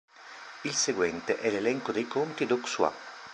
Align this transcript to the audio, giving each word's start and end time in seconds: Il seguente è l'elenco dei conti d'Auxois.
Il 0.63 0.73
seguente 0.73 1.37
è 1.37 1.51
l'elenco 1.51 1.91
dei 1.91 2.07
conti 2.07 2.47
d'Auxois. 2.47 2.91